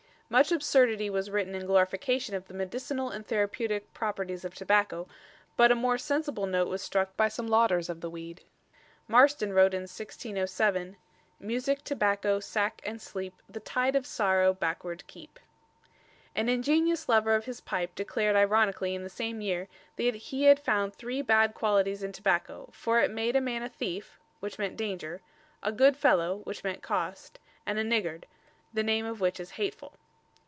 Much 0.31 0.49
absurdity 0.49 1.09
was 1.09 1.29
written 1.29 1.53
in 1.53 1.65
glorification 1.65 2.33
of 2.33 2.47
the 2.47 2.53
medicinal 2.53 3.09
and 3.09 3.27
therapeutic 3.27 3.93
properties 3.93 4.45
of 4.45 4.53
tobacco, 4.55 5.05
but 5.57 5.73
a 5.73 5.75
more 5.75 5.97
sensible 5.97 6.45
note 6.45 6.69
was 6.69 6.81
struck 6.81 7.17
by 7.17 7.27
some 7.27 7.47
lauders 7.49 7.89
of 7.89 7.99
the 7.99 8.09
weed. 8.09 8.41
Marston 9.09 9.51
wrote 9.51 9.73
in 9.73 9.81
1607: 9.81 10.95
Musicke, 11.37 11.83
tobacco, 11.83 12.39
sacke 12.39 12.79
and 12.85 13.01
sleepe, 13.01 13.33
The 13.49 13.59
tide 13.59 13.93
of 13.93 14.05
sorrow 14.05 14.53
backward 14.53 15.05
keep. 15.05 15.37
An 16.33 16.47
ingenious 16.47 17.09
lover 17.09 17.35
of 17.35 17.43
his 17.43 17.59
pipe 17.59 17.93
declared 17.93 18.37
ironically 18.37 18.95
in 18.95 19.03
the 19.03 19.09
same 19.09 19.41
year 19.41 19.67
that 19.97 20.15
he 20.15 20.43
had 20.43 20.61
found 20.61 20.95
three 20.95 21.21
bad 21.21 21.53
qualities 21.53 22.03
in 22.03 22.13
tobacco, 22.13 22.69
for 22.71 23.01
it 23.01 23.11
made 23.11 23.35
a 23.35 23.41
man 23.41 23.63
a 23.63 23.69
thief 23.69 24.17
(which 24.39 24.57
meant 24.57 24.77
danger), 24.77 25.19
a 25.61 25.73
good 25.73 25.97
fellow 25.97 26.37
(which 26.45 26.63
meant 26.63 26.81
cost), 26.81 27.37
and 27.65 27.77
a 27.77 27.83
niggard 27.83 28.27
("the 28.73 28.81
name 28.81 29.05
of 29.05 29.19
which 29.19 29.37
is 29.37 29.51
hateful"). 29.59 29.97